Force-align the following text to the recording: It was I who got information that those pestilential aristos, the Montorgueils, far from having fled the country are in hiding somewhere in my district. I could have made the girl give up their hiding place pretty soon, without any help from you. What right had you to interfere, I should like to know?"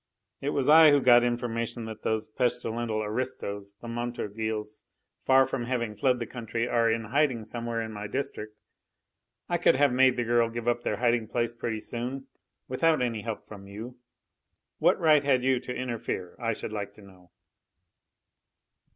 It 0.41 0.49
was 0.49 0.67
I 0.67 0.89
who 0.89 0.99
got 0.99 1.23
information 1.23 1.85
that 1.85 2.01
those 2.01 2.25
pestilential 2.25 3.03
aristos, 3.03 3.73
the 3.81 3.87
Montorgueils, 3.87 4.81
far 5.27 5.45
from 5.45 5.65
having 5.65 5.95
fled 5.95 6.17
the 6.17 6.25
country 6.25 6.67
are 6.67 6.89
in 6.89 7.03
hiding 7.03 7.45
somewhere 7.45 7.83
in 7.83 7.91
my 7.91 8.07
district. 8.07 8.57
I 9.47 9.59
could 9.59 9.75
have 9.75 9.93
made 9.93 10.17
the 10.17 10.23
girl 10.23 10.49
give 10.49 10.67
up 10.67 10.81
their 10.81 10.97
hiding 10.97 11.27
place 11.27 11.53
pretty 11.53 11.81
soon, 11.81 12.25
without 12.67 12.99
any 13.03 13.21
help 13.21 13.47
from 13.47 13.67
you. 13.67 13.99
What 14.79 14.99
right 14.99 15.23
had 15.23 15.43
you 15.43 15.59
to 15.59 15.71
interfere, 15.71 16.35
I 16.39 16.53
should 16.53 16.73
like 16.73 16.95
to 16.95 17.03
know?" 17.03 17.29